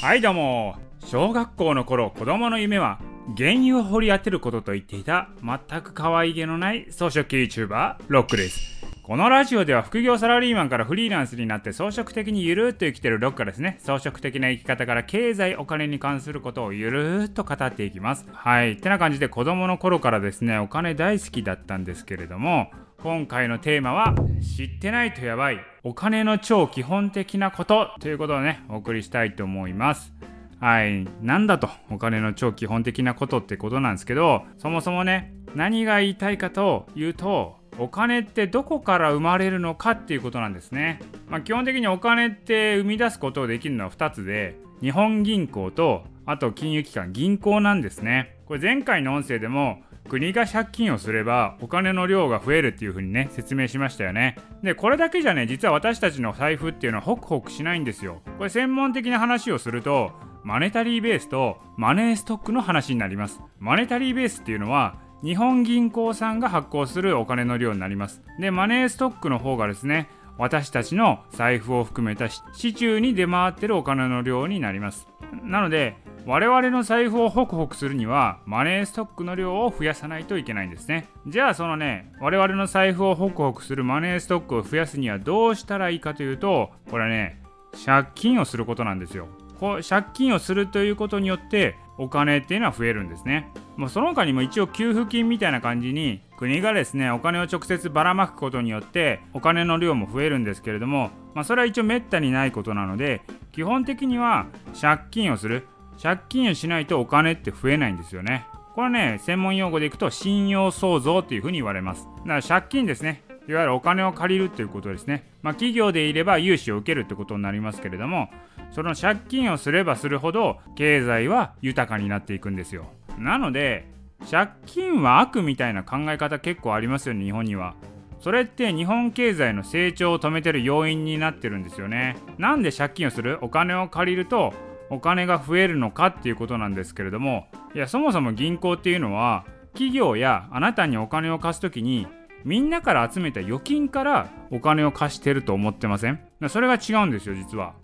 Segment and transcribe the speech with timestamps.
[0.00, 0.76] はいどうも。
[1.04, 3.00] 小学校の頃子供の夢は
[3.36, 8.78] 原油を掘り当てることと言っていた全く可愛げのない装飾系 YouTuber ロックです。
[9.02, 13.80] このラジオでは副業サラリーマンからフリーランスになって装飾的にゆるーっと生きてるロックがですね。
[13.80, 18.24] 装飾的な生き方から経済お金に関することをゆるーっと語っていきます。
[18.32, 18.76] はい。
[18.76, 22.70] てな感じで子供の頃からですねお金大好きだったんですけれども
[23.00, 24.14] 今回のテーマは
[24.56, 30.12] 知ってないとやばいお金の超基本的なことということをねお送りしたいと思います
[30.60, 31.06] はい。
[31.22, 40.98] なんだと、お金の超基本的なことってことなんですけど、そもそもね、何が言いたいかというと、お金ってどこから生まれるのかっていうことなんですね。
[41.28, 48.36] まあ、基本的にお金って生み出すことができるのは2つで、日本銀行と、あと金融機関、銀行なんですね。
[48.44, 54.36] これ前回の音声でも、国が借金をすればお金の量が増えるっていう風にね説明しましたよね。
[54.62, 58.22] でこれだけじゃね実は私たちの財布っていうのはホクホクしないんですよ。
[58.38, 60.12] これ専門的な話をすると
[60.44, 63.40] マネタリーベースとマネーストックの話になります。
[63.58, 68.22] マネタリーベースっていうのは日本銀行さんが発行するお金の量になります。
[68.40, 75.06] でマネーストックの方がですね私たちの財布を含めた市中に出回ってるお金の量になります。
[75.42, 75.96] なので
[76.28, 81.08] 我々の財布をホクホクするにはマネーストックの量を増やさないといけないんですね。
[81.26, 87.42] じゃあそのね我々の財布をホクホクするマネーストックを増やすにはどうしたらいいかというとこれはね
[87.82, 89.26] 借金をすることなんですよ。
[89.58, 93.50] こう借金をするということによってお金っていうのは増えるんですね。
[93.78, 104.46] もうその他にも一応給付金みたいな感じに国がですねお金を直接ばらまくことによってお金の量も増えるんですけれども、まあ、それは一応めったにないことなので基本的には
[104.78, 105.66] 借金をする。
[106.00, 108.46] 借金をしないとお金って増えないんですよね。
[108.74, 112.04] これね専門用語でいくと信用創造っていうふうに言われます。
[112.04, 115.26] だから借金ですねいわゆるお金を借りるっていうことですね。
[115.42, 118.28] まあ、企業でいれば融資を受けるってことになりますけれども
[118.70, 122.86] その借金をすればするほど経済は豊かになっていくんですよ
[123.18, 123.86] なので
[124.30, 127.74] 借金は悪みたいな考え方結構ありますよね日本には
[128.20, 133.38] それって日本経済の成長を止めてる要因になってるんですよねなんで借金をする？
[133.40, 134.52] お金を借りると
[134.90, 142.06] お金が増えるのかっていうことなんですけれどもいやそもそも銀行っていうのは企業やあなたにお金を貸す時に
[142.44, 146.20] みんなから集めた預金からお金を貸してると思ってません？
[146.48, 147.74] それが違うんですよ実は。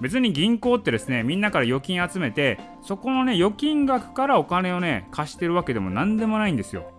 [0.00, 6.92] 別に銀行ってですねみんなから預金集めてそこのね預金額からお金をね貸してるわけでも何でもないんですよ。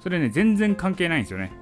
[0.00, 1.52] それね全然関係ないんですよね。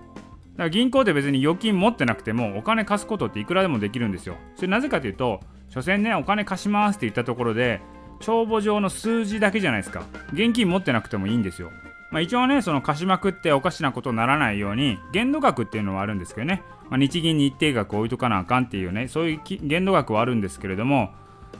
[0.58, 4.36] から銀行って別に預金持ってなくてもお金貸すことっていくらでもできるんですよ。
[4.56, 7.80] それなぜかというと所詮ねお金貸しますって言ったところで
[8.20, 10.04] 帳簿上の数字だけじゃないですか。
[10.32, 11.70] 現金持ってなくてもいいんですよ。
[12.10, 21.10] まあ、一応ねその貸しまくっておかしなことにならないように限度額っていうのはあるんですけどね、まあ、日銀に一定額置いとかなあかんっていうねそういう限度額はあるんですけれども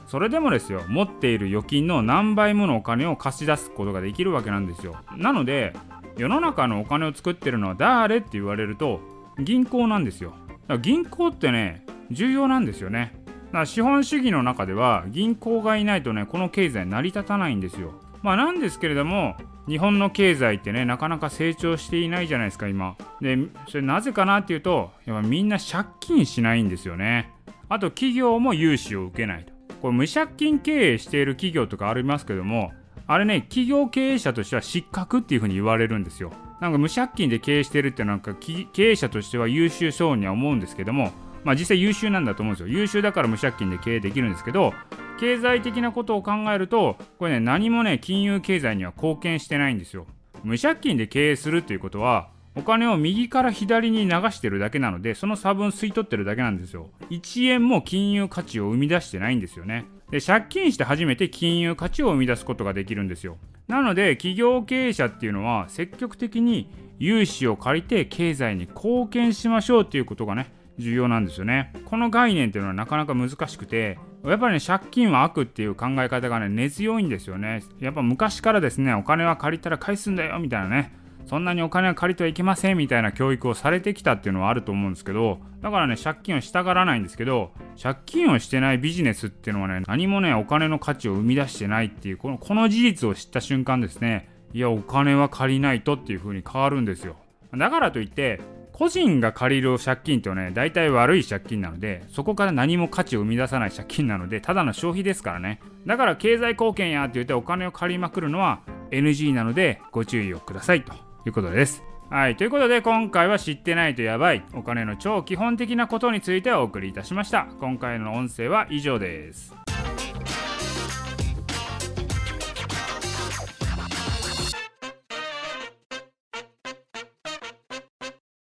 [0.07, 4.95] それでもですよ持っている預金の何倍ものお金を貸し出すことができるわけなんですよ。
[5.15, 5.75] なので
[6.17, 8.99] 世の中のお金を作ってるのは誰って言われると
[9.39, 10.33] 銀行なんですよ。
[10.81, 13.13] 銀行ってね重要なんですよね。
[13.47, 17.93] だから資本主義の中では銀行がいないとねこの経済成り立たないんですよ。
[18.21, 19.35] まあなんですけれども
[19.67, 22.95] 日本の経済ってねなかなか成長していないじゃないですか今。
[23.21, 23.37] で
[23.67, 27.31] それなぜかなっていうとやっぱみんな借金しないんですよね。
[27.69, 29.53] あと企業も融資を受けないと。
[29.81, 32.71] これ無借金経営している企業とかありますけども
[33.11, 36.31] あれね企業経営者としては失格っていうふうに言われるんですよ。
[36.61, 41.11] なんか無借金で経営してるってなんか経営者としては優秀そうには思うんですけども
[41.43, 42.67] まあ実際優秀なんだと思うんですよ。
[42.67, 44.75] 優秀だから無借金で経営できるんですけど
[45.19, 50.05] 経済的なことを考えるとこれね何もね金融経済には貢献してないんですよ。
[50.43, 56.91] 無借金で経営するっていうことはお金を右から左に流してるだけなのでその差分吸い取ってるだけなんですよ。
[57.09, 59.85] 1円も金融価値を生み出してないんですよね。
[60.11, 63.37] で借金して初めて金融価値を生み出すことができるんですよ。
[63.67, 71.73] なので企業経営者っていうのは積極的に融資を借りて経済に貢献しましょうっていうことがね重要なんですよね。
[71.85, 77.63] この概念っていうのはなかなか難しくてやっぱりね借金は悪っていう考え方がね根強いんですよね。
[77.79, 80.93] やっぱ昔からですねお金は借りたら返すんだよみたいなね。
[81.29, 97.15] そんなにお金は借りてはいけませんみたいな教育をされてきたっていうのはあると思うんですけどだからね借金をしたがらないんですけど借金をしてないビジネスっていうのはね何もねお金の価値を生み出してないっていうこのこの事実を知った瞬間ですねいやお金は借りないとっていう風に変わるんですよ
[97.55, 98.41] だからといって
[98.73, 105.59] 個人が借りる借金ってね、大体悪い借金なので、そこから何も価値を生み出さない借金なので、ただの消費ですからね。
[105.85, 108.61] だから経済貢献やって言ってお金を借りまくるのは
[108.91, 111.83] NG なので、ご注意をくださいということです。
[112.09, 117.47] はい、ということで今回は知ってないとやばいお金の超基本的なことについてお送りいたしました。
[117.59, 119.68] 今回の音声は以上です。